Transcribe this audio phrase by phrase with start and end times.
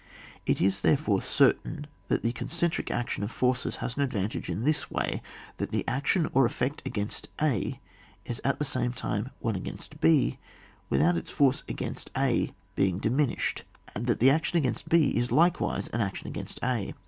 [0.47, 4.63] It is, therefore, certain that the con centric action of forces has an advantage in
[4.63, 5.21] this way,
[5.57, 7.79] that the action or effect against a
[8.25, 10.37] is at the same time one against hj
[10.89, 13.61] without its force against a being dimin ished,
[13.93, 16.95] and that the action against b is likewise action against a.